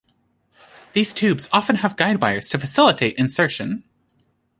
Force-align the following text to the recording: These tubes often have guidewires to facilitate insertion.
These 0.93 1.13
tubes 1.13 1.47
often 1.53 1.75
have 1.75 1.95
guidewires 1.95 2.49
to 2.49 2.57
facilitate 2.57 3.17
insertion. 3.17 3.83